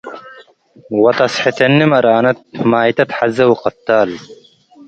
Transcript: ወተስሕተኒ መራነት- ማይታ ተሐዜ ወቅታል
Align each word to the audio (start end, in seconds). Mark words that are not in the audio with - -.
ወተስሕተኒ 1.03 1.77
መራነት- 1.91 2.39
ማይታ 2.71 2.99
ተሐዜ 3.09 3.37
ወቅታል 3.51 4.09